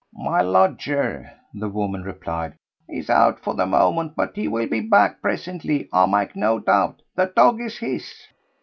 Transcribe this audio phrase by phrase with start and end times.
[0.15, 2.55] "My lodger," the woman replied.
[2.89, 6.57] "He is out for the moment, but he will be back presently I make no
[6.57, 7.03] doubt.
[7.15, 8.11] The dog is his.